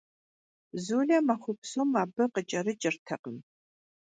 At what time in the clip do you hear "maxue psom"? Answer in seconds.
1.27-1.89